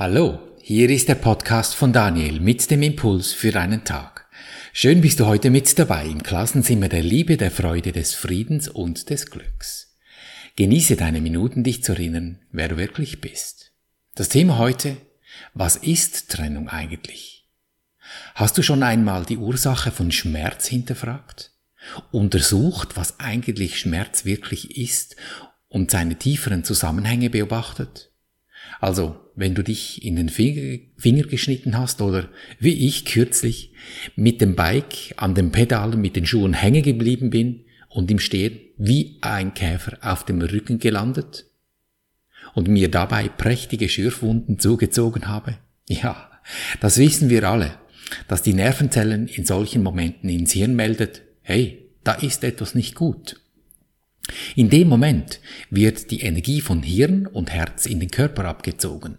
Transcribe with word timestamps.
Hallo, 0.00 0.38
hier 0.62 0.90
ist 0.90 1.08
der 1.08 1.16
Podcast 1.16 1.74
von 1.74 1.92
Daniel 1.92 2.38
mit 2.38 2.70
dem 2.70 2.82
Impuls 2.82 3.32
für 3.32 3.58
einen 3.58 3.82
Tag. 3.82 4.28
Schön 4.72 5.00
bist 5.00 5.18
du 5.18 5.26
heute 5.26 5.50
mit 5.50 5.76
dabei 5.76 6.06
im 6.06 6.22
Klassenzimmer 6.22 6.88
der 6.88 7.02
Liebe, 7.02 7.36
der 7.36 7.50
Freude, 7.50 7.90
des 7.90 8.14
Friedens 8.14 8.68
und 8.68 9.10
des 9.10 9.28
Glücks. 9.28 9.96
Genieße 10.54 10.94
deine 10.94 11.20
Minuten, 11.20 11.64
dich 11.64 11.82
zu 11.82 11.94
erinnern, 11.94 12.38
wer 12.52 12.68
du 12.68 12.76
wirklich 12.76 13.20
bist. 13.20 13.72
Das 14.14 14.28
Thema 14.28 14.58
heute, 14.58 14.98
was 15.52 15.74
ist 15.74 16.30
Trennung 16.30 16.68
eigentlich? 16.68 17.48
Hast 18.36 18.56
du 18.56 18.62
schon 18.62 18.84
einmal 18.84 19.24
die 19.24 19.38
Ursache 19.38 19.90
von 19.90 20.12
Schmerz 20.12 20.68
hinterfragt? 20.68 21.50
Untersucht, 22.12 22.96
was 22.96 23.18
eigentlich 23.18 23.80
Schmerz 23.80 24.24
wirklich 24.24 24.78
ist 24.78 25.16
und 25.66 25.90
seine 25.90 26.14
tieferen 26.14 26.62
Zusammenhänge 26.62 27.30
beobachtet? 27.30 28.07
Also, 28.80 29.16
wenn 29.34 29.54
du 29.54 29.62
dich 29.62 30.04
in 30.04 30.16
den 30.16 30.28
Finger, 30.28 30.78
Finger 30.96 31.24
geschnitten 31.24 31.76
hast 31.76 32.00
oder 32.00 32.28
wie 32.58 32.86
ich 32.86 33.04
kürzlich 33.04 33.72
mit 34.16 34.40
dem 34.40 34.54
Bike 34.54 35.14
an 35.16 35.34
den 35.34 35.52
Pedalen 35.52 36.00
mit 36.00 36.16
den 36.16 36.26
Schuhen 36.26 36.54
hängen 36.54 36.82
geblieben 36.82 37.30
bin 37.30 37.64
und 37.88 38.10
im 38.10 38.18
Stehen 38.18 38.60
wie 38.76 39.18
ein 39.20 39.54
Käfer 39.54 39.98
auf 40.00 40.24
dem 40.24 40.40
Rücken 40.40 40.78
gelandet 40.78 41.46
und 42.54 42.68
mir 42.68 42.90
dabei 42.90 43.28
prächtige 43.28 43.88
Schürfwunden 43.88 44.58
zugezogen 44.58 45.28
habe. 45.28 45.58
Ja, 45.88 46.30
das 46.80 46.98
wissen 46.98 47.30
wir 47.30 47.48
alle, 47.48 47.74
dass 48.28 48.42
die 48.42 48.54
Nervenzellen 48.54 49.26
in 49.28 49.44
solchen 49.44 49.82
Momenten 49.82 50.30
ins 50.30 50.52
Hirn 50.52 50.76
meldet, 50.76 51.22
hey, 51.42 51.90
da 52.04 52.12
ist 52.14 52.44
etwas 52.44 52.74
nicht 52.74 52.94
gut. 52.94 53.40
In 54.56 54.70
dem 54.70 54.88
Moment 54.88 55.40
wird 55.70 56.10
die 56.10 56.20
Energie 56.20 56.60
von 56.60 56.82
Hirn 56.82 57.26
und 57.26 57.50
Herz 57.50 57.86
in 57.86 58.00
den 58.00 58.10
Körper 58.10 58.44
abgezogen. 58.44 59.18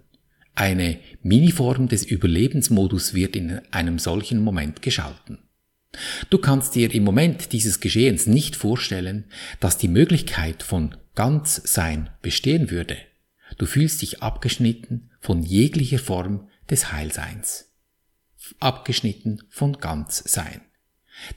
Eine 0.55 0.99
Miniform 1.23 1.87
des 1.87 2.03
Überlebensmodus 2.03 3.13
wird 3.13 3.35
in 3.35 3.61
einem 3.71 3.97
solchen 3.97 4.43
Moment 4.43 4.81
geschalten. 4.81 5.39
Du 6.29 6.37
kannst 6.37 6.75
dir 6.75 6.93
im 6.93 7.03
Moment 7.03 7.51
dieses 7.51 7.79
Geschehens 7.79 8.27
nicht 8.27 8.55
vorstellen, 8.55 9.25
dass 9.59 9.77
die 9.77 9.87
Möglichkeit 9.87 10.61
von 10.61 10.95
Ganzsein 11.15 12.09
bestehen 12.21 12.69
würde. 12.69 12.97
Du 13.57 13.65
fühlst 13.65 14.01
dich 14.01 14.21
abgeschnitten 14.21 15.09
von 15.19 15.41
jeglicher 15.41 15.99
Form 15.99 16.47
des 16.69 16.91
Heilseins. 16.91 17.73
Abgeschnitten 18.59 19.41
von 19.49 19.77
Ganzsein. 19.77 20.61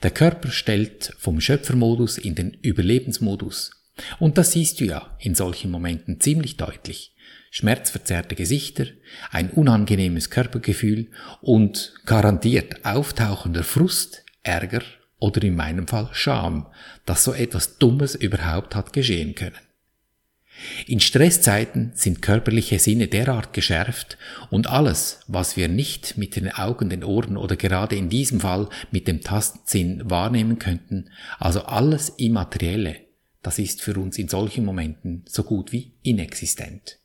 Der 0.02 0.10
Körper 0.10 0.50
stellt 0.50 1.12
vom 1.18 1.40
Schöpfermodus 1.40 2.18
in 2.18 2.34
den 2.34 2.52
Überlebensmodus. 2.62 3.70
Und 4.18 4.38
das 4.38 4.52
siehst 4.52 4.80
du 4.80 4.84
ja 4.84 5.16
in 5.18 5.34
solchen 5.34 5.70
Momenten 5.70 6.20
ziemlich 6.20 6.56
deutlich. 6.56 7.14
Schmerzverzerrte 7.50 8.34
Gesichter, 8.34 8.86
ein 9.30 9.50
unangenehmes 9.50 10.30
Körpergefühl 10.30 11.10
und 11.42 11.94
garantiert 12.06 12.84
auftauchender 12.84 13.62
Frust, 13.62 14.24
Ärger 14.42 14.82
oder 15.18 15.42
in 15.42 15.54
meinem 15.54 15.86
Fall 15.86 16.08
Scham, 16.12 16.66
dass 17.04 17.24
so 17.24 17.34
etwas 17.34 17.78
Dummes 17.78 18.14
überhaupt 18.14 18.74
hat 18.74 18.92
geschehen 18.92 19.34
können. 19.34 19.58
In 20.86 21.00
Stresszeiten 21.00 21.92
sind 21.94 22.22
körperliche 22.22 22.78
Sinne 22.78 23.08
derart 23.08 23.52
geschärft 23.52 24.18
und 24.50 24.68
alles, 24.68 25.20
was 25.26 25.56
wir 25.56 25.68
nicht 25.68 26.16
mit 26.16 26.36
den 26.36 26.52
Augen, 26.52 26.90
den 26.90 27.04
Ohren 27.04 27.36
oder 27.36 27.56
gerade 27.56 27.96
in 27.96 28.08
diesem 28.08 28.40
Fall 28.40 28.68
mit 28.90 29.08
dem 29.08 29.22
Tastsinn 29.22 30.02
wahrnehmen 30.08 30.58
könnten, 30.58 31.10
also 31.38 31.62
alles 31.62 32.10
Immaterielle, 32.10 32.96
das 33.42 33.58
ist 33.58 33.82
für 33.82 33.98
uns 33.98 34.18
in 34.18 34.28
solchen 34.28 34.64
Momenten 34.64 35.24
so 35.26 35.42
gut 35.42 35.72
wie 35.72 35.94
inexistent. 36.02 36.98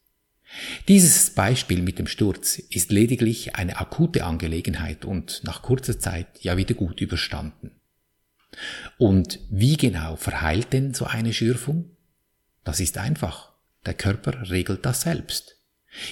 Dieses 0.87 1.31
Beispiel 1.31 1.81
mit 1.81 1.99
dem 1.99 2.07
Sturz 2.07 2.57
ist 2.57 2.91
lediglich 2.91 3.55
eine 3.55 3.77
akute 3.77 4.23
Angelegenheit 4.23 5.03
und 5.03 5.41
nach 5.43 5.61
kurzer 5.61 5.99
Zeit 5.99 6.27
ja 6.41 6.57
wieder 6.57 6.73
gut 6.73 7.01
überstanden. 7.01 7.71
Und 8.97 9.39
wie 9.49 9.75
genau 9.75 10.15
verheilt 10.15 10.71
denn 10.71 10.93
so 10.93 11.05
eine 11.05 11.33
Schürfung? 11.33 11.96
Das 12.67 12.81
ist 12.81 12.97
einfach. 12.97 13.53
Der 13.85 13.93
Körper 13.93 14.49
regelt 14.49 14.85
das 14.85 15.03
selbst. 15.03 15.55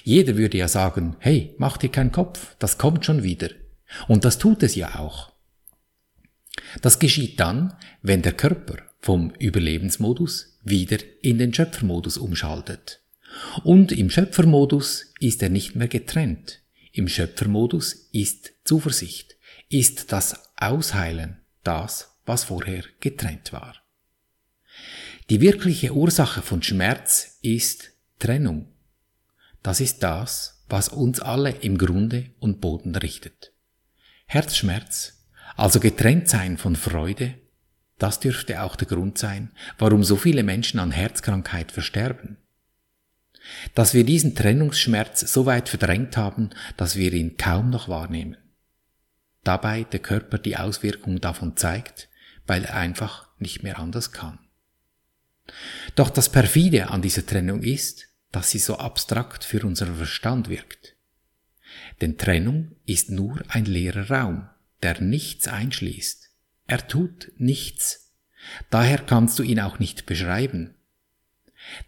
Jeder 0.06 0.38
würde 0.38 0.58
ja 0.58 0.70
sagen, 0.70 1.18
hey, 1.20 1.54
mach 1.58 1.76
dir 1.76 1.90
keinen 1.90 2.14
Kopf, 2.14 2.56
das 2.60 2.78
kommt 2.78 3.06
schon 3.06 3.24
wieder. 3.24 3.50
Und 4.08 4.24
das 4.24 4.38
tut 4.38 4.64
es 4.64 4.74
ja 4.74 4.96
auch. 4.96 5.34
Das 6.82 7.00
geschieht 7.00 7.42
dann, 7.42 7.74
wenn 8.04 8.22
der 8.22 8.32
Körper 8.32 8.78
vom 9.02 9.32
Überlebensmodus 9.32 10.58
wieder 10.64 11.00
in 11.22 11.40
den 11.40 11.54
Schöpfermodus 11.54 12.18
umschaltet. 12.18 13.02
Und 13.66 13.92
im 13.92 14.10
Schöpfermodus 14.10 15.14
ist 15.20 15.44
er 15.44 15.50
nicht 15.50 15.76
mehr 15.76 15.90
getrennt. 15.90 16.62
Im 16.94 17.10
Schöpfermodus 17.10 18.08
ist 18.14 18.54
Zuversicht, 18.64 19.36
ist 19.68 20.14
das 20.14 20.54
Ausheilen, 20.56 21.42
das, 21.66 22.18
was 22.26 22.46
vorher 22.46 22.86
getrennt 23.02 23.52
war. 23.52 23.76
Die 25.32 25.42
wirkliche 25.42 25.92
Ursache 25.92 26.44
von 26.44 26.62
Schmerz 26.62 27.40
ist 27.42 27.94
Trennung. 28.20 28.68
Das 29.64 29.80
ist 29.82 30.04
das, 30.04 30.64
was 30.70 30.90
uns 30.90 31.20
alle 31.20 31.50
im 31.50 31.80
Grunde 31.80 32.30
und 32.40 32.62
Boden 32.62 32.96
richtet. 32.96 33.52
Herzschmerz, 34.28 35.26
also 35.56 35.80
getrennt 35.80 36.30
sein 36.30 36.60
von 36.60 36.76
Freude, 36.76 37.34
das 37.98 38.20
dürfte 38.20 38.62
auch 38.62 38.76
der 38.76 38.88
Grund 38.88 39.18
sein, 39.18 39.52
warum 39.80 40.04
so 40.04 40.16
viele 40.16 40.44
Menschen 40.44 40.80
an 40.80 40.92
Herzkrankheit 40.92 41.72
versterben. 41.72 42.38
Dass 43.74 43.96
wir 43.96 44.04
diesen 44.04 44.36
Trennungsschmerz 44.36 45.22
so 45.22 45.48
weit 45.48 45.70
verdrängt 45.70 46.18
haben, 46.18 46.52
dass 46.78 46.98
wir 46.98 47.12
ihn 47.12 47.36
kaum 47.36 47.72
noch 47.72 47.90
wahrnehmen. 47.90 48.38
Dabei 49.44 49.86
der 49.86 50.02
Körper 50.02 50.38
die 50.38 50.58
Auswirkungen 50.58 51.20
davon 51.20 51.58
zeigt, 51.58 52.10
weil 52.46 52.64
er 52.66 52.76
einfach 52.76 53.30
nicht 53.40 53.64
mehr 53.64 53.80
anders 53.80 54.12
kann. 54.12 54.45
Doch 55.96 56.10
das 56.10 56.30
Perfide 56.30 56.90
an 56.90 57.02
dieser 57.02 57.26
Trennung 57.26 57.62
ist, 57.64 58.08
dass 58.32 58.52
sie 58.52 58.60
so 58.60 58.78
abstrakt 58.78 59.44
für 59.44 59.66
unseren 59.66 59.96
Verstand 59.96 60.50
wirkt. 60.50 60.96
Denn 62.02 62.18
Trennung 62.18 62.76
ist 62.86 63.10
nur 63.10 63.42
ein 63.48 63.66
leerer 63.66 64.10
Raum, 64.10 64.50
der 64.84 65.02
nichts 65.02 65.48
einschließt. 65.48 66.30
Er 66.68 66.88
tut 66.88 67.32
nichts. 67.38 68.12
Daher 68.70 69.00
kannst 69.00 69.40
du 69.40 69.44
ihn 69.44 69.60
auch 69.60 69.80
nicht 69.80 70.06
beschreiben. 70.06 70.76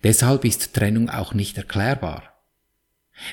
Deshalb 0.03 0.45
ist 0.45 0.73
Trennung 0.73 1.09
auch 1.09 1.33
nicht 1.33 1.57
erklärbar. 1.57 2.33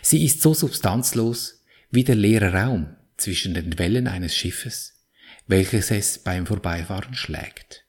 Sie 0.03 0.25
ist 0.25 0.43
so 0.43 0.55
substanzlos 0.55 1.63
wie 1.91 2.05
der 2.05 2.17
leere 2.17 2.53
Raum 2.53 2.97
zwischen 3.17 3.55
den 3.55 3.79
Wellen 3.79 4.09
eines 4.09 4.35
Schiffes, 4.35 5.05
welches 5.47 5.91
es 5.91 6.19
beim 6.19 6.47
Vorbeifahren 6.47 7.15
schlägt. 7.15 7.84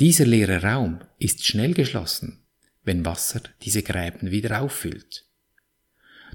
Dieser 0.00 0.26
leere 0.26 0.62
Raum 0.62 1.00
ist 1.18 1.44
schnell 1.44 1.74
geschlossen, 1.74 2.42
wenn 2.84 3.04
Wasser 3.04 3.42
diese 3.62 3.82
Gräben 3.82 4.30
wieder 4.30 4.60
auffüllt. 4.62 5.26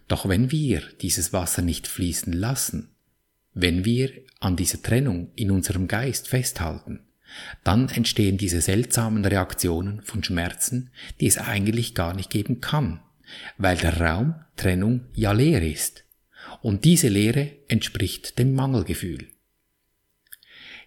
Doch 0.07 0.29
wenn 0.29 0.51
wir 0.51 0.81
dieses 1.01 1.33
Wasser 1.33 1.61
nicht 1.61 1.87
fließen 1.87 2.33
lassen, 2.33 2.95
wenn 3.53 3.83
wir 3.83 4.11
an 4.39 4.55
dieser 4.55 4.81
Trennung 4.81 5.31
in 5.35 5.51
unserem 5.51 5.87
Geist 5.87 6.27
festhalten, 6.27 7.01
dann 7.63 7.89
entstehen 7.89 8.37
diese 8.37 8.61
seltsamen 8.61 9.25
Reaktionen 9.25 10.01
von 10.01 10.23
Schmerzen, 10.23 10.91
die 11.19 11.27
es 11.27 11.37
eigentlich 11.37 11.95
gar 11.95 12.13
nicht 12.13 12.29
geben 12.29 12.61
kann, 12.61 13.01
weil 13.57 13.77
der 13.77 13.99
Raum 13.99 14.35
Trennung 14.55 15.05
ja 15.13 15.33
leer 15.33 15.61
ist. 15.61 16.05
Und 16.61 16.85
diese 16.85 17.09
Leere 17.09 17.51
entspricht 17.67 18.39
dem 18.39 18.53
Mangelgefühl. 18.53 19.27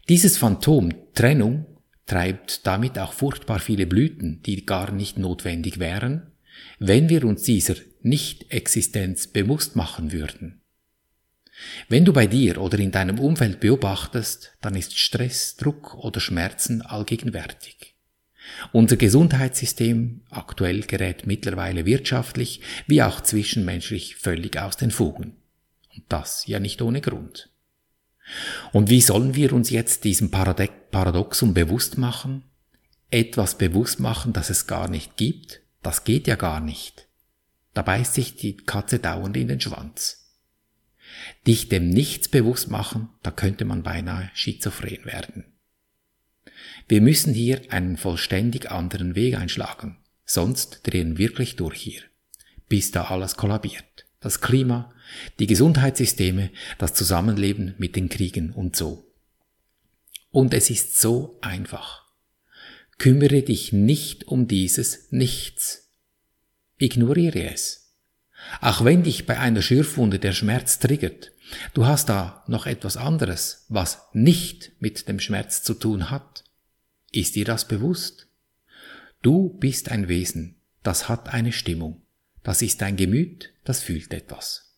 Dieses 0.09 0.39
Phantom 0.39 0.95
Trennung 1.13 1.67
treibt 2.11 2.67
damit 2.67 2.99
auch 2.99 3.13
furchtbar 3.13 3.61
viele 3.61 3.87
Blüten, 3.87 4.43
die 4.43 4.67
gar 4.67 4.91
nicht 4.91 5.17
notwendig 5.17 5.79
wären, 5.79 6.33
wenn 6.81 7.09
wir 7.09 7.25
uns 7.25 7.45
dieser 7.45 7.77
Nicht-Existenz 8.03 9.29
bewusst 9.29 9.77
machen 9.77 10.11
würden. 10.11 10.61
Wenn 11.89 12.05
du 12.05 12.13
bei 12.13 12.27
dir 12.27 12.61
oder 12.61 12.81
in 12.81 12.91
deinem 12.91 13.21
Umfeld 13.21 13.61
beobachtest, 13.61 14.57
dann 14.61 14.75
ist 14.75 14.99
Stress, 14.99 15.55
Druck 15.55 15.95
oder 15.95 16.19
Schmerzen 16.19 16.83
allgegenwärtig. 16.83 17.95
Unser 18.73 18.97
Gesundheitssystem 18.97 20.23
aktuell 20.31 20.81
gerät 20.81 21.29
mittlerweile 21.29 21.87
wirtschaftlich 21.87 22.61
wie 22.89 23.05
auch 23.05 23.21
zwischenmenschlich 23.21 24.17
völlig 24.17 24.59
aus 24.59 24.77
den 24.77 24.91
Fugen. 24.91 25.37
Und 25.95 26.05
das 26.09 26.45
ja 26.49 26.59
nicht 26.59 26.83
ohne 26.83 27.03
Grund. 27.03 27.51
Und 28.73 28.91
wie 28.91 29.01
sollen 29.01 29.35
wir 29.35 29.53
uns 29.53 29.71
jetzt 29.71 30.05
diesem 30.05 30.31
Paradoxum 30.31 31.55
bewusst 31.55 31.99
machen? 31.99 32.45
Etwas 33.11 33.59
bewusst 33.59 34.01
machen, 34.01 34.33
das 34.33 34.51
es 34.51 34.67
gar 34.67 34.89
nicht 34.89 35.17
gibt? 35.17 35.63
Das 35.83 36.05
geht 36.05 36.27
ja 36.27 36.37
gar 36.37 36.61
nicht. 36.61 37.09
Da 37.75 37.83
beißt 37.83 38.15
sich 38.15 38.37
die 38.37 38.57
Katze 38.57 38.99
dauernd 38.99 39.37
in 39.37 39.49
den 39.49 39.61
Schwanz. 39.61 40.29
Dich 41.47 41.69
dem 41.69 41.89
Nichts 41.89 42.29
bewusst 42.29 42.71
machen, 42.71 43.09
da 43.23 43.31
könnte 43.31 43.65
man 43.65 43.83
beinahe 43.83 44.31
schizophren 44.35 45.05
werden. 45.05 45.45
Wir 46.89 47.01
müssen 47.01 47.35
hier 47.35 47.63
einen 47.71 47.97
vollständig 47.97 48.71
anderen 48.71 49.15
Weg 49.15 49.37
einschlagen, 49.37 49.99
sonst 50.25 50.81
drehen 50.85 51.19
wirklich 51.19 51.57
durch 51.57 51.81
hier, 51.81 52.03
bis 52.69 52.91
da 52.91 53.05
alles 53.05 53.37
kollabiert. 53.37 54.07
das 54.21 54.41
Klima, 54.41 54.93
die 55.39 55.47
Gesundheitssysteme, 55.47 56.51
das 56.79 56.95
Zusammenleben 56.95 57.75
mit 57.79 57.97
den 57.97 58.09
Kriegen 58.09 58.53
und 58.53 58.77
so. 58.77 59.07
Und 60.31 60.55
es 60.55 60.71
ist 60.71 61.01
so 61.01 61.39
einfach. 61.41 62.05
Kümmere 62.99 63.43
dich 63.43 63.73
nicht 63.73 64.29
um 64.29 64.47
dieses 64.47 65.11
Nichts. 65.11 65.91
Ignoriere 66.79 67.51
es. 67.51 67.95
Auch 68.61 68.85
wenn 68.85 69.03
dich 69.03 69.27
bei 69.27 69.39
einer 69.39 69.63
Schürfwunde 69.63 70.19
der 70.19 70.33
Schmerz 70.33 70.79
triggert, 70.79 71.33
du 71.75 71.87
hast 71.87 72.09
da 72.09 72.45
noch 72.47 72.67
etwas 72.67 72.97
anderes, 72.97 73.67
was 73.69 73.99
nicht 74.13 74.73
mit 74.81 75.09
dem 75.09 75.21
Schmerz 75.21 75.63
zu 75.63 75.75
tun 75.75 76.11
hat. 76.11 76.45
Ist 77.11 77.37
dir 77.37 77.45
das 77.45 77.67
bewusst? 77.67 78.29
Du 79.23 79.51
bist 79.59 79.91
ein 79.91 80.09
Wesen, 80.09 80.57
das 80.83 81.09
hat 81.09 81.29
eine 81.29 81.53
Stimmung. 81.53 82.03
Das 82.43 82.63
ist 82.63 82.83
ein 82.83 82.97
Gemüt, 82.97 83.53
das 83.65 83.83
fühlt 83.83 84.15
etwas. 84.15 84.70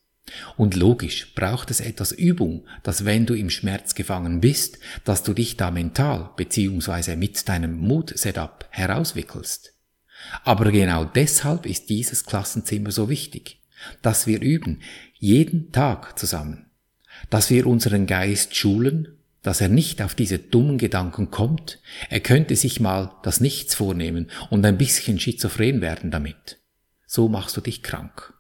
Und 0.56 0.76
logisch 0.76 1.34
braucht 1.34 1.70
es 1.70 1.80
etwas 1.80 2.12
Übung, 2.12 2.64
dass 2.82 3.04
wenn 3.04 3.26
du 3.26 3.34
im 3.34 3.50
Schmerz 3.50 3.94
gefangen 3.94 4.40
bist, 4.40 4.78
dass 5.04 5.22
du 5.22 5.34
dich 5.34 5.56
da 5.56 5.70
mental 5.70 6.30
bzw. 6.36 7.16
mit 7.16 7.48
deinem 7.48 7.76
Mut-Setup 7.78 8.66
herauswickelst. 8.70 9.74
Aber 10.44 10.70
genau 10.70 11.04
deshalb 11.04 11.66
ist 11.66 11.90
dieses 11.90 12.24
Klassenzimmer 12.24 12.92
so 12.92 13.08
wichtig, 13.08 13.60
dass 14.00 14.26
wir 14.26 14.40
üben, 14.40 14.80
jeden 15.18 15.72
Tag 15.72 16.18
zusammen, 16.18 16.66
dass 17.30 17.50
wir 17.50 17.66
unseren 17.66 18.06
Geist 18.06 18.54
schulen, 18.54 19.08
dass 19.42 19.60
er 19.60 19.68
nicht 19.68 20.00
auf 20.02 20.14
diese 20.14 20.38
dummen 20.38 20.78
Gedanken 20.78 21.30
kommt, 21.30 21.80
er 22.10 22.20
könnte 22.20 22.54
sich 22.54 22.78
mal 22.78 23.12
das 23.24 23.40
Nichts 23.40 23.74
vornehmen 23.74 24.30
und 24.50 24.64
ein 24.64 24.78
bisschen 24.78 25.18
schizophren 25.18 25.80
werden 25.80 26.12
damit. 26.12 26.58
So 27.06 27.28
machst 27.28 27.56
du 27.56 27.60
dich 27.60 27.82
krank. 27.82 28.34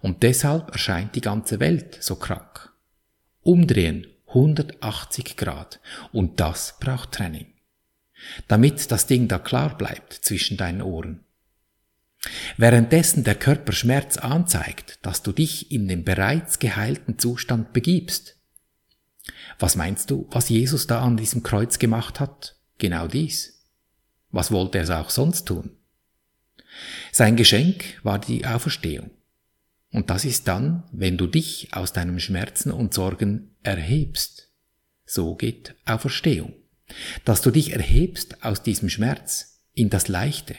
Und 0.00 0.22
deshalb 0.22 0.70
erscheint 0.70 1.14
die 1.14 1.20
ganze 1.20 1.60
Welt 1.60 1.98
so 2.00 2.16
krank. 2.16 2.72
Umdrehen 3.42 4.06
180 4.28 5.36
Grad 5.36 5.80
und 6.12 6.40
das 6.40 6.78
braucht 6.78 7.12
Training. 7.12 7.46
Damit 8.46 8.90
das 8.90 9.06
Ding 9.06 9.28
da 9.28 9.38
klar 9.38 9.76
bleibt 9.76 10.12
zwischen 10.12 10.56
deinen 10.56 10.82
Ohren. 10.82 11.24
Währenddessen 12.56 13.24
der 13.24 13.36
Körper 13.36 13.72
Schmerz 13.72 14.16
anzeigt, 14.16 14.98
dass 15.02 15.22
du 15.22 15.32
dich 15.32 15.70
in 15.70 15.88
den 15.88 16.04
bereits 16.04 16.58
geheilten 16.58 17.18
Zustand 17.18 17.72
begibst. 17.72 18.36
Was 19.58 19.76
meinst 19.76 20.10
du, 20.10 20.26
was 20.30 20.48
Jesus 20.48 20.86
da 20.86 21.00
an 21.02 21.16
diesem 21.16 21.42
Kreuz 21.42 21.78
gemacht 21.78 22.18
hat? 22.18 22.56
Genau 22.78 23.06
dies. 23.06 23.64
Was 24.30 24.50
wollte 24.50 24.78
er 24.78 25.00
auch 25.00 25.10
sonst 25.10 25.46
tun? 25.46 25.70
Sein 27.12 27.36
Geschenk 27.36 27.84
war 28.02 28.18
die 28.18 28.44
Auferstehung. 28.44 29.10
Und 29.90 30.10
das 30.10 30.24
ist 30.24 30.48
dann, 30.48 30.84
wenn 30.92 31.16
du 31.16 31.26
dich 31.26 31.68
aus 31.72 31.92
deinem 31.92 32.20
Schmerzen 32.20 32.70
und 32.70 32.92
Sorgen 32.92 33.56
erhebst. 33.62 34.50
So 35.06 35.34
geht 35.34 35.74
Auferstehung. 35.86 36.54
Dass 37.24 37.42
du 37.42 37.50
dich 37.50 37.72
erhebst 37.72 38.44
aus 38.44 38.62
diesem 38.62 38.90
Schmerz 38.90 39.62
in 39.72 39.90
das 39.90 40.08
Leichte. 40.08 40.56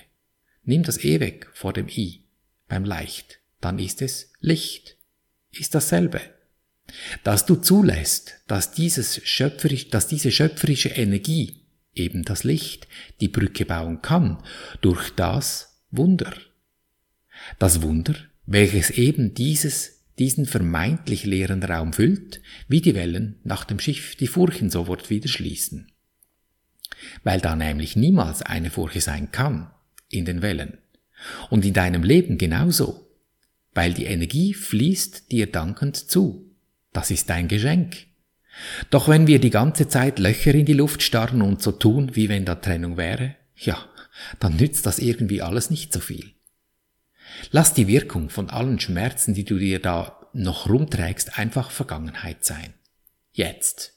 Nimm 0.64 0.84
das 0.84 1.04
E 1.04 1.20
weg 1.20 1.48
vor 1.54 1.74
dem 1.74 1.88
I 1.88 2.26
beim 2.68 2.86
Leicht. 2.86 3.40
Dann 3.62 3.80
ist 3.80 4.02
es 4.02 4.32
Licht. 4.40 4.98
Ist 5.52 5.76
dasselbe. 5.76 6.22
Dass 7.24 7.46
du 7.46 7.56
zulässt, 7.56 8.42
dass 8.48 8.72
dieses 8.72 9.22
schöpferisch, 9.24 9.90
dass 9.90 10.08
diese 10.08 10.32
schöpferische 10.32 10.90
Energie, 10.90 11.66
eben 11.94 12.24
das 12.24 12.44
Licht, 12.44 12.88
die 13.20 13.28
Brücke 13.28 13.66
bauen 13.66 14.02
kann 14.02 14.42
durch 14.82 15.12
das 15.12 15.84
Wunder. 15.92 16.34
Das 17.58 17.82
Wunder 17.82 18.16
welches 18.52 18.90
eben 18.90 19.36
dieses, 19.36 20.02
diesen 20.18 20.48
vermeintlich 20.48 21.24
leeren 21.24 21.62
Raum 21.62 21.94
füllt, 21.94 22.42
wie 22.68 22.82
die 22.82 22.96
Wellen 22.96 23.36
nach 23.44 23.64
dem 23.64 23.80
Schiff 23.80 24.16
die 24.16 24.26
Furchen 24.26 24.72
sofort 24.72 25.12
wieder 25.12 25.30
schließen. 25.30 25.92
Weil 27.24 27.40
da 27.42 27.56
nämlich 27.56 27.96
niemals 27.96 28.42
eine 28.42 28.72
Furche 28.72 29.02
sein 29.02 29.32
kann 29.32 29.70
in 30.10 30.26
den 30.26 30.42
Wellen. 30.42 30.80
Und 31.52 31.64
in 31.64 31.74
deinem 31.74 32.02
Leben 32.02 32.40
genauso. 32.40 33.08
Weil 33.76 33.94
die 33.94 34.06
Energie 34.06 34.56
fließt 34.56 35.32
dir 35.32 35.46
dankend 35.52 35.96
zu. 35.96 36.52
Das 36.92 37.12
ist 37.12 37.30
dein 37.30 37.48
Geschenk. 37.48 37.98
Doch 38.90 39.08
wenn 39.08 39.28
wir 39.28 39.40
die 39.40 39.52
ganze 39.52 39.88
Zeit 39.88 40.18
Löcher 40.18 40.56
in 40.56 40.66
die 40.66 40.74
Luft 40.74 41.04
starren 41.04 41.44
und 41.44 41.62
so 41.62 41.72
tun, 41.72 42.16
wie 42.16 42.30
wenn 42.30 42.46
da 42.46 42.56
Trennung 42.56 42.98
wäre, 42.98 43.36
ja, 43.56 43.78
dann 44.40 44.56
nützt 44.56 44.88
das 44.88 44.98
irgendwie 44.98 45.44
alles 45.44 45.70
nicht 45.70 45.94
so 45.94 46.00
viel. 46.00 46.34
Lass 47.52 47.74
die 47.74 47.88
Wirkung 47.88 48.30
von 48.30 48.50
allen 48.50 48.80
Schmerzen, 48.80 49.34
die 49.34 49.46
du 49.46 49.58
dir 49.58 49.80
da 49.80 50.28
noch 50.34 50.70
rumträgst, 50.70 51.38
einfach 51.38 51.72
Vergangenheit 51.72 52.46
sein. 52.46 52.74
Jetzt. 53.32 53.94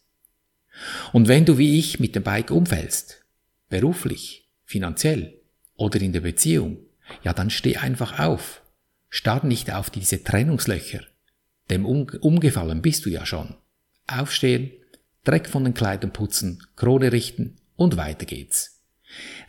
Und 1.12 1.29
wenn 1.29 1.44
du 1.44 1.58
wie 1.58 1.79
ich 1.79 2.00
mit 2.00 2.14
dem 2.14 2.23
Bike 2.23 2.50
umfällst, 2.50 3.25
beruflich, 3.69 4.49
finanziell 4.64 5.40
oder 5.76 6.00
in 6.00 6.12
der 6.12 6.20
Beziehung, 6.20 6.79
ja 7.23 7.32
dann 7.32 7.50
steh 7.50 7.76
einfach 7.76 8.19
auf. 8.19 8.62
Starr 9.08 9.44
nicht 9.44 9.70
auf 9.73 9.90
diese 9.90 10.25
Trennungslöcher. 10.25 11.02
Dem 11.70 11.84
umgefallen 11.84 12.81
bist 12.81 13.05
du 13.05 13.11
ja 13.11 13.26
schon. 13.26 13.55
Aufstehen, 14.06 14.73
Dreck 15.25 15.49
von 15.49 15.64
den 15.64 15.75
Kleidern 15.75 16.12
putzen, 16.12 16.67
Krone 16.76 17.12
richten 17.12 17.58
und 17.76 17.96
weiter 17.96 18.26
geht's. 18.26 18.71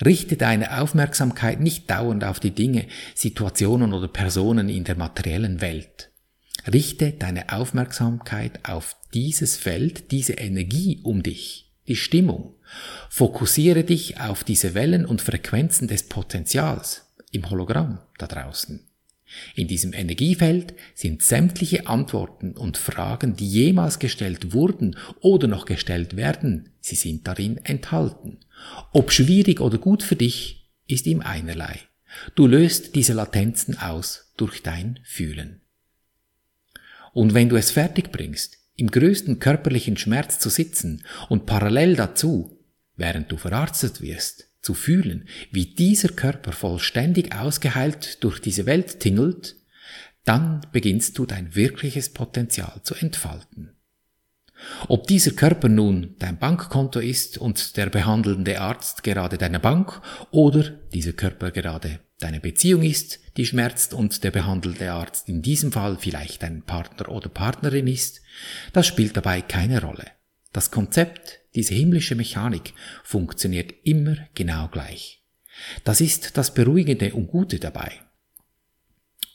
Richte 0.03 0.37
deine 0.37 0.79
Aufmerksamkeit 0.81 1.59
nicht 1.59 1.89
dauernd 1.89 2.23
auf 2.23 2.39
die 2.39 2.51
Dinge, 2.51 2.85
Situationen 3.15 3.93
oder 3.93 4.07
Personen 4.07 4.69
in 4.69 4.83
der 4.83 4.95
materiellen 4.95 5.61
Welt. 5.61 6.11
Richte 6.71 7.11
deine 7.11 7.51
Aufmerksamkeit 7.51 8.59
auf 8.67 8.95
dieses 9.13 9.57
Feld, 9.57 10.11
diese 10.11 10.33
Energie 10.33 10.99
um 11.03 11.23
dich, 11.23 11.71
die 11.87 11.95
Stimmung. 11.95 12.55
Fokussiere 13.09 13.83
dich 13.83 14.19
auf 14.19 14.43
diese 14.43 14.73
Wellen 14.73 15.05
und 15.05 15.21
Frequenzen 15.21 15.87
des 15.87 16.03
Potenzials 16.03 17.13
im 17.31 17.49
Hologramm 17.49 17.99
da 18.17 18.27
draußen. 18.27 18.79
In 19.55 19.67
diesem 19.67 19.93
Energiefeld 19.93 20.73
sind 20.93 21.21
sämtliche 21.21 21.87
Antworten 21.87 22.51
und 22.53 22.77
Fragen, 22.77 23.35
die 23.35 23.47
jemals 23.47 23.99
gestellt 23.99 24.53
wurden 24.53 24.95
oder 25.19 25.47
noch 25.47 25.65
gestellt 25.65 26.15
werden, 26.15 26.69
sie 26.79 26.95
sind 26.95 27.27
darin 27.27 27.57
enthalten. 27.57 28.39
Ob 28.91 29.11
schwierig 29.11 29.59
oder 29.59 29.77
gut 29.77 30.03
für 30.03 30.15
dich, 30.15 30.69
ist 30.87 31.07
ihm 31.07 31.21
einerlei. 31.21 31.79
Du 32.35 32.47
löst 32.47 32.95
diese 32.95 33.13
Latenzen 33.13 33.77
aus 33.79 34.33
durch 34.37 34.61
dein 34.61 34.99
Fühlen. 35.03 35.61
Und 37.13 37.33
wenn 37.33 37.49
du 37.49 37.55
es 37.55 37.71
fertig 37.71 38.11
bringst, 38.11 38.57
im 38.75 38.89
größten 38.89 39.39
körperlichen 39.39 39.97
Schmerz 39.97 40.39
zu 40.39 40.49
sitzen 40.49 41.05
und 41.29 41.45
parallel 41.45 41.95
dazu, 41.95 42.59
während 42.95 43.31
du 43.31 43.37
verarztet 43.37 44.01
wirst, 44.01 44.49
zu 44.63 44.73
fühlen, 44.73 45.27
wie 45.51 45.67
dieser 45.67 46.09
Körper 46.09 46.51
vollständig 46.53 47.35
ausgeheilt 47.35 48.23
durch 48.23 48.39
diese 48.39 48.65
Welt 48.65 48.99
tingelt, 48.99 49.57
dann 50.25 50.65
beginnst 50.71 51.17
du 51.17 51.25
dein 51.25 51.53
wirkliches 51.53 52.09
Potenzial 52.09 52.79
zu 52.81 52.95
entfalten. 52.95 53.75
Ob 54.87 55.07
dieser 55.07 55.31
Körper 55.31 55.67
nun 55.67 56.15
dein 56.19 56.37
Bankkonto 56.37 56.99
ist 56.99 57.37
und 57.37 57.75
der 57.75 57.89
behandelnde 57.89 58.61
Arzt 58.61 59.03
gerade 59.03 59.37
deine 59.37 59.59
Bank 59.59 60.01
oder 60.31 60.63
dieser 60.93 61.11
Körper 61.11 61.51
gerade 61.51 61.99
deine 62.19 62.39
Beziehung 62.39 62.83
ist, 62.83 63.19
die 63.35 63.45
schmerzt 63.45 63.93
und 63.93 64.23
der 64.23 64.31
behandelte 64.31 64.93
Arzt 64.93 65.27
in 65.27 65.41
diesem 65.41 65.73
Fall 65.73 65.97
vielleicht 65.99 66.43
dein 66.43 66.61
Partner 66.61 67.09
oder 67.09 67.27
Partnerin 67.27 67.87
ist, 67.87 68.21
das 68.71 68.87
spielt 68.87 69.17
dabei 69.17 69.41
keine 69.41 69.81
Rolle. 69.81 70.05
Das 70.53 70.71
Konzept, 70.71 71.41
diese 71.55 71.73
himmlische 71.73 72.15
Mechanik, 72.15 72.73
funktioniert 73.03 73.73
immer 73.83 74.17
genau 74.35 74.67
gleich. 74.67 75.21
Das 75.83 76.01
ist 76.01 76.37
das 76.37 76.53
Beruhigende 76.53 77.13
und 77.13 77.27
Gute 77.27 77.59
dabei. 77.59 77.91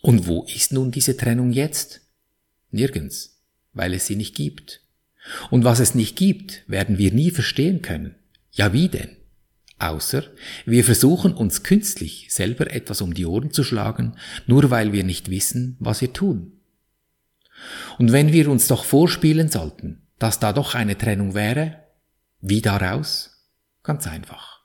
Und 0.00 0.26
wo 0.26 0.44
ist 0.44 0.72
nun 0.72 0.90
diese 0.90 1.16
Trennung 1.16 1.52
jetzt? 1.52 2.00
Nirgends, 2.70 3.40
weil 3.72 3.94
es 3.94 4.06
sie 4.06 4.16
nicht 4.16 4.34
gibt. 4.34 4.82
Und 5.50 5.64
was 5.64 5.80
es 5.80 5.94
nicht 5.94 6.16
gibt, 6.16 6.64
werden 6.68 6.98
wir 6.98 7.12
nie 7.12 7.30
verstehen 7.30 7.82
können. 7.82 8.14
Ja, 8.52 8.72
wie 8.72 8.88
denn? 8.88 9.16
Außer 9.78 10.24
wir 10.66 10.84
versuchen 10.84 11.32
uns 11.34 11.62
künstlich 11.62 12.26
selber 12.30 12.72
etwas 12.72 13.00
um 13.00 13.14
die 13.14 13.26
Ohren 13.26 13.52
zu 13.52 13.62
schlagen, 13.62 14.16
nur 14.46 14.70
weil 14.70 14.92
wir 14.92 15.04
nicht 15.04 15.30
wissen, 15.30 15.76
was 15.78 16.00
wir 16.00 16.12
tun. 16.12 16.52
Und 17.98 18.12
wenn 18.12 18.32
wir 18.32 18.50
uns 18.50 18.66
doch 18.66 18.84
vorspielen 18.84 19.48
sollten, 19.48 20.02
dass 20.18 20.40
da 20.40 20.52
doch 20.52 20.74
eine 20.74 20.98
Trennung 20.98 21.34
wäre, 21.34 21.84
wie 22.40 22.60
daraus? 22.60 23.30
Ganz 23.82 24.06
einfach. 24.06 24.60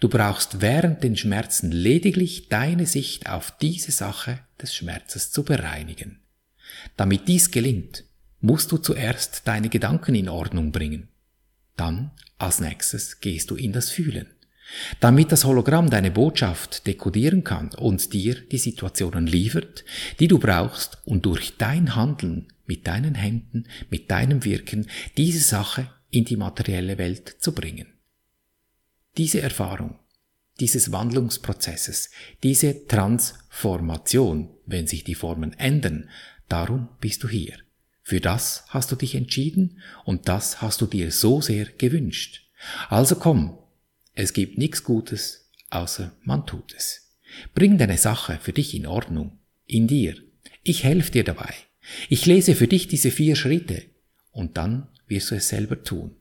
Du 0.00 0.08
brauchst 0.08 0.60
während 0.60 1.02
den 1.02 1.16
Schmerzen 1.16 1.70
lediglich 1.70 2.48
deine 2.48 2.86
Sicht 2.86 3.28
auf 3.28 3.52
diese 3.58 3.92
Sache 3.92 4.40
des 4.60 4.74
Schmerzes 4.74 5.30
zu 5.30 5.44
bereinigen. 5.44 6.20
Damit 6.96 7.28
dies 7.28 7.50
gelingt, 7.50 8.04
musst 8.40 8.72
du 8.72 8.78
zuerst 8.78 9.42
deine 9.46 9.68
Gedanken 9.68 10.14
in 10.14 10.28
Ordnung 10.28 10.72
bringen. 10.72 11.08
Dann, 11.76 12.12
als 12.38 12.60
nächstes, 12.60 13.20
gehst 13.20 13.50
du 13.50 13.56
in 13.56 13.72
das 13.72 13.90
Fühlen. 13.90 14.28
damit 15.00 15.32
das 15.32 15.44
Hologramm 15.44 15.90
deine 15.90 16.10
Botschaft 16.10 16.86
dekodieren 16.86 17.44
kann 17.44 17.70
und 17.74 18.12
dir 18.12 18.34
die 18.34 18.58
Situationen 18.58 19.26
liefert, 19.26 19.84
die 20.20 20.28
du 20.28 20.38
brauchst, 20.38 20.98
um 21.04 21.22
durch 21.22 21.56
dein 21.58 21.94
Handeln 21.94 22.48
mit 22.66 22.86
deinen 22.86 23.14
Händen, 23.14 23.64
mit 23.90 24.10
deinem 24.10 24.44
Wirken 24.44 24.88
diese 25.16 25.40
Sache 25.40 25.88
in 26.14 26.24
die 26.24 26.36
materielle 26.36 26.96
Welt 26.98 27.36
zu 27.40 27.52
bringen. 27.52 27.92
Diese 29.16 29.40
Erfahrung, 29.40 29.98
dieses 30.60 30.92
Wandlungsprozesses, 30.92 32.10
diese 32.42 32.86
Transformation, 32.86 34.50
wenn 34.64 34.86
sich 34.86 35.02
die 35.02 35.16
Formen 35.16 35.52
ändern, 35.54 36.08
darum 36.48 36.88
bist 37.00 37.24
du 37.24 37.28
hier. 37.28 37.58
Für 38.02 38.20
das 38.20 38.64
hast 38.68 38.92
du 38.92 38.96
dich 38.96 39.14
entschieden 39.14 39.80
und 40.04 40.28
das 40.28 40.62
hast 40.62 40.80
du 40.80 40.86
dir 40.86 41.10
so 41.10 41.40
sehr 41.40 41.64
gewünscht. 41.64 42.48
Also 42.88 43.16
komm, 43.16 43.58
es 44.12 44.32
gibt 44.32 44.58
nichts 44.58 44.84
Gutes, 44.84 45.50
außer 45.70 46.16
man 46.22 46.46
tut 46.46 46.74
es. 46.76 47.16
Bring 47.54 47.78
deine 47.78 47.98
Sache 47.98 48.38
für 48.40 48.52
dich 48.52 48.74
in 48.74 48.86
Ordnung, 48.86 49.38
in 49.66 49.88
dir. 49.88 50.14
Ich 50.62 50.84
helfe 50.84 51.10
dir 51.10 51.24
dabei. 51.24 51.52
Ich 52.08 52.26
lese 52.26 52.54
für 52.54 52.68
dich 52.68 52.86
diese 52.86 53.10
vier 53.10 53.34
Schritte 53.34 53.82
und 54.34 54.56
dann 54.56 54.88
wirst 55.06 55.30
du 55.30 55.36
es 55.36 55.48
selber 55.48 55.82
tun. 55.82 56.14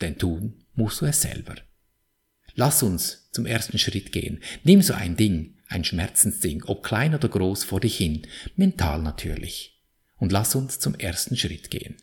Denn 0.00 0.18
tun 0.18 0.64
musst 0.74 1.00
du 1.00 1.06
es 1.06 1.22
selber. 1.22 1.54
Lass 2.54 2.82
uns 2.82 3.30
zum 3.32 3.46
ersten 3.46 3.78
Schritt 3.78 4.12
gehen. 4.12 4.42
Nimm 4.62 4.82
so 4.82 4.92
ein 4.92 5.16
Ding, 5.16 5.56
ein 5.68 5.84
Schmerzensding, 5.84 6.64
ob 6.64 6.84
klein 6.84 7.14
oder 7.14 7.28
groß, 7.28 7.64
vor 7.64 7.80
dich 7.80 7.96
hin, 7.96 8.26
mental 8.56 9.02
natürlich. 9.02 9.82
Und 10.16 10.30
lass 10.30 10.54
uns 10.54 10.78
zum 10.78 10.94
ersten 10.94 11.36
Schritt 11.36 11.70
gehen. 11.70 11.96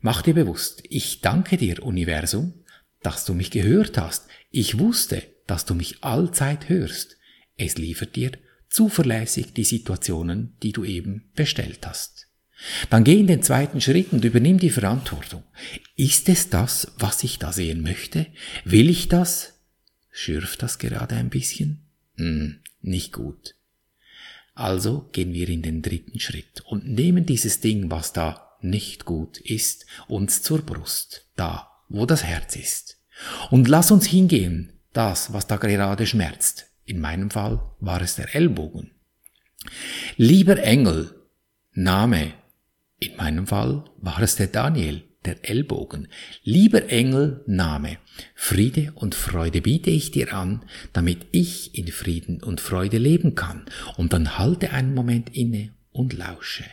Mach 0.00 0.22
dir 0.22 0.34
bewusst, 0.34 0.82
ich 0.88 1.20
danke 1.20 1.56
dir, 1.56 1.82
Universum, 1.82 2.54
dass 3.02 3.24
du 3.24 3.34
mich 3.34 3.50
gehört 3.50 3.98
hast. 3.98 4.26
Ich 4.50 4.78
wusste, 4.78 5.22
dass 5.46 5.64
du 5.64 5.74
mich 5.74 6.04
allzeit 6.04 6.68
hörst. 6.68 7.16
Es 7.56 7.76
liefert 7.76 8.16
dir 8.16 8.32
zuverlässig 8.68 9.52
die 9.52 9.64
Situationen, 9.64 10.56
die 10.62 10.72
du 10.72 10.84
eben 10.84 11.30
bestellt 11.34 11.86
hast. 11.86 12.29
Dann 12.90 13.04
geh 13.04 13.18
in 13.18 13.26
den 13.26 13.42
zweiten 13.42 13.80
Schritt 13.80 14.12
und 14.12 14.24
übernimm 14.24 14.58
die 14.58 14.70
Verantwortung. 14.70 15.44
Ist 15.96 16.28
es 16.28 16.50
das, 16.50 16.92
was 16.98 17.24
ich 17.24 17.38
da 17.38 17.52
sehen 17.52 17.82
möchte? 17.82 18.26
Will 18.64 18.90
ich 18.90 19.08
das? 19.08 19.60
Schürft 20.10 20.62
das 20.62 20.78
gerade 20.78 21.16
ein 21.16 21.30
bisschen? 21.30 21.86
Hm, 22.16 22.60
nicht 22.82 23.12
gut. 23.12 23.54
Also 24.54 25.08
gehen 25.12 25.32
wir 25.32 25.48
in 25.48 25.62
den 25.62 25.80
dritten 25.80 26.20
Schritt 26.20 26.60
und 26.66 26.86
nehmen 26.86 27.24
dieses 27.24 27.60
Ding, 27.60 27.90
was 27.90 28.12
da 28.12 28.56
nicht 28.60 29.06
gut 29.06 29.38
ist, 29.38 29.86
uns 30.06 30.42
zur 30.42 30.60
Brust, 30.62 31.26
da 31.36 31.70
wo 31.88 32.06
das 32.06 32.24
Herz 32.24 32.56
ist. 32.56 32.98
Und 33.50 33.68
lass 33.68 33.90
uns 33.90 34.06
hingehen, 34.06 34.72
das, 34.92 35.32
was 35.32 35.46
da 35.46 35.56
gerade 35.56 36.06
schmerzt. 36.06 36.66
In 36.84 37.00
meinem 37.00 37.30
Fall 37.30 37.60
war 37.80 38.00
es 38.00 38.16
der 38.16 38.34
Ellbogen. 38.34 38.92
Lieber 40.16 40.62
Engel, 40.62 41.14
Name. 41.72 42.32
In 43.00 43.16
meinem 43.16 43.46
Fall 43.46 43.84
war 43.96 44.20
es 44.20 44.36
der 44.36 44.46
Daniel, 44.46 45.02
der 45.24 45.48
Ellbogen. 45.48 46.08
Lieber 46.44 46.88
Engel, 46.90 47.42
Name. 47.46 47.98
Friede 48.34 48.92
und 48.94 49.14
Freude 49.14 49.62
biete 49.62 49.90
ich 49.90 50.10
dir 50.10 50.34
an, 50.34 50.64
damit 50.92 51.26
ich 51.32 51.74
in 51.74 51.88
Frieden 51.88 52.42
und 52.42 52.60
Freude 52.60 52.98
leben 52.98 53.34
kann. 53.34 53.64
Und 53.96 54.12
dann 54.12 54.38
halte 54.38 54.70
einen 54.70 54.94
Moment 54.94 55.34
inne 55.34 55.74
und 55.92 56.12
lausche. 56.12 56.64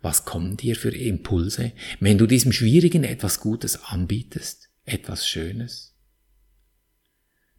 Was 0.00 0.24
kommen 0.24 0.56
dir 0.56 0.74
für 0.74 0.94
Impulse, 0.94 1.72
wenn 2.00 2.18
du 2.18 2.26
diesem 2.26 2.52
Schwierigen 2.52 3.04
etwas 3.04 3.38
Gutes 3.38 3.84
anbietest, 3.84 4.70
etwas 4.84 5.28
Schönes? 5.28 5.94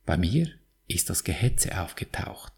Bei 0.06 0.18
mir 0.18 0.50
ist 0.88 1.10
das 1.10 1.24
Gehetze 1.24 1.82
aufgetaucht. 1.82 2.53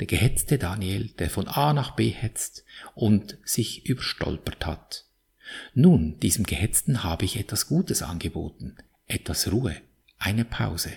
Der 0.00 0.06
gehetzte 0.06 0.56
Daniel, 0.56 1.08
der 1.18 1.28
von 1.28 1.46
A 1.46 1.74
nach 1.74 1.94
B 1.94 2.08
hetzt 2.08 2.64
und 2.94 3.36
sich 3.44 3.86
überstolpert 3.86 4.64
hat. 4.66 5.04
Nun, 5.74 6.18
diesem 6.20 6.44
Gehetzten 6.44 7.04
habe 7.04 7.26
ich 7.26 7.38
etwas 7.38 7.66
Gutes 7.66 8.02
angeboten, 8.02 8.76
etwas 9.06 9.52
Ruhe, 9.52 9.76
eine 10.18 10.46
Pause. 10.46 10.90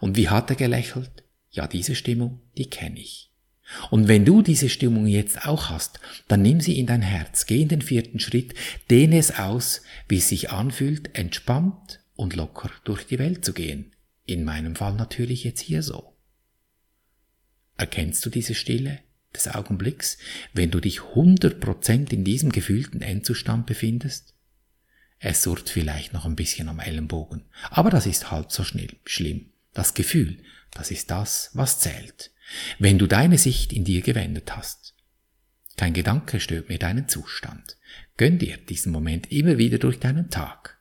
Und 0.00 0.16
wie 0.16 0.28
hat 0.28 0.50
er 0.50 0.56
gelächelt? 0.56 1.24
Ja, 1.50 1.66
diese 1.66 1.94
Stimmung, 1.94 2.40
die 2.58 2.68
kenne 2.68 3.00
ich. 3.00 3.30
Und 3.90 4.08
wenn 4.08 4.26
du 4.26 4.42
diese 4.42 4.68
Stimmung 4.68 5.06
jetzt 5.06 5.46
auch 5.46 5.70
hast, 5.70 6.00
dann 6.28 6.42
nimm 6.42 6.60
sie 6.60 6.78
in 6.78 6.86
dein 6.86 7.00
Herz, 7.00 7.46
geh 7.46 7.62
in 7.62 7.68
den 7.68 7.80
vierten 7.80 8.20
Schritt, 8.20 8.52
dehne 8.90 9.16
es 9.16 9.38
aus, 9.38 9.80
wie 10.06 10.18
es 10.18 10.28
sich 10.28 10.50
anfühlt, 10.50 11.16
entspannt 11.16 12.00
und 12.14 12.36
locker 12.36 12.70
durch 12.84 13.06
die 13.06 13.18
Welt 13.18 13.42
zu 13.42 13.54
gehen. 13.54 13.92
In 14.26 14.44
meinem 14.44 14.76
Fall 14.76 14.94
natürlich 14.94 15.44
jetzt 15.44 15.60
hier 15.60 15.82
so. 15.82 16.13
Erkennst 17.76 18.24
du 18.24 18.30
diese 18.30 18.54
Stille 18.54 19.00
des 19.34 19.48
Augenblicks, 19.48 20.18
wenn 20.52 20.70
du 20.70 20.80
dich 20.80 21.00
100% 21.00 22.12
in 22.12 22.24
diesem 22.24 22.52
gefühlten 22.52 23.02
Endzustand 23.02 23.66
befindest? 23.66 24.34
Es 25.18 25.42
surrt 25.42 25.70
vielleicht 25.70 26.12
noch 26.12 26.26
ein 26.26 26.36
bisschen 26.36 26.68
am 26.68 26.80
Ellenbogen, 26.80 27.44
aber 27.70 27.90
das 27.90 28.06
ist 28.06 28.30
halb 28.30 28.52
so 28.52 28.62
schnell, 28.62 28.90
schlimm. 29.04 29.46
Das 29.72 29.94
Gefühl, 29.94 30.38
das 30.70 30.90
ist 30.90 31.10
das, 31.10 31.50
was 31.54 31.80
zählt 31.80 32.30
wenn 32.78 32.98
du 32.98 33.06
deine 33.06 33.38
Sicht 33.38 33.72
in 33.72 33.84
dir 33.84 34.00
gewendet 34.00 34.56
hast. 34.56 34.94
Kein 35.76 35.92
Gedanke 35.92 36.40
stört 36.40 36.68
mir 36.68 36.78
deinen 36.78 37.08
Zustand. 37.08 37.76
Gönn 38.16 38.38
dir 38.38 38.56
diesen 38.56 38.92
Moment 38.92 39.32
immer 39.32 39.58
wieder 39.58 39.78
durch 39.78 39.98
deinen 39.98 40.30
Tag. 40.30 40.78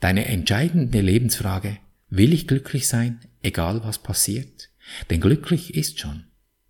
Deine 0.00 0.26
entscheidende 0.26 1.00
Lebensfrage, 1.00 1.78
will 2.08 2.32
ich 2.32 2.46
glücklich 2.46 2.86
sein, 2.86 3.20
egal 3.42 3.82
was 3.82 3.98
passiert? 3.98 4.70
Denn 5.10 5.20
glücklich 5.20 5.74
ist 5.74 5.98
schon. 5.98 6.24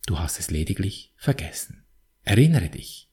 Du 0.07 0.19
hast 0.19 0.39
es 0.39 0.51
lediglich 0.51 1.13
vergessen. 1.17 1.85
Erinnere 2.23 2.69
dich. 2.69 3.11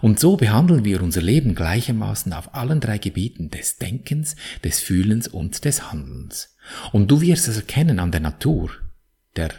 Und 0.00 0.18
so 0.18 0.36
behandeln 0.36 0.84
wir 0.84 1.02
unser 1.02 1.22
Leben 1.22 1.54
gleichermaßen 1.54 2.32
auf 2.32 2.54
allen 2.54 2.80
drei 2.80 2.98
Gebieten 2.98 3.50
des 3.50 3.76
Denkens, 3.76 4.34
des 4.64 4.80
Fühlens 4.80 5.28
und 5.28 5.64
des 5.64 5.90
Handelns. 5.90 6.56
Und 6.92 7.10
du 7.10 7.20
wirst 7.20 7.48
es 7.48 7.56
erkennen 7.56 8.00
an 8.00 8.10
der 8.10 8.20
Natur, 8.20 8.70
der 9.36 9.50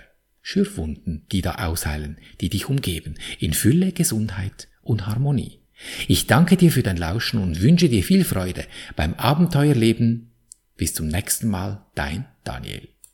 Schürfwunden, 0.41 1.25
die 1.31 1.41
da 1.41 1.55
ausheilen, 1.55 2.17
die 2.41 2.49
dich 2.49 2.69
umgeben, 2.69 3.15
in 3.39 3.53
Fülle, 3.53 3.91
Gesundheit 3.91 4.67
und 4.81 5.07
Harmonie. 5.07 5.59
Ich 6.07 6.27
danke 6.27 6.57
dir 6.57 6.71
für 6.71 6.83
dein 6.83 6.97
Lauschen 6.97 7.41
und 7.41 7.61
wünsche 7.61 7.87
dir 7.87 8.03
viel 8.03 8.25
Freude 8.25 8.65
beim 8.95 9.13
Abenteuerleben. 9.13 10.31
Bis 10.75 10.93
zum 10.93 11.07
nächsten 11.07 11.47
Mal, 11.49 11.85
dein 11.95 12.25
Daniel. 12.43 12.89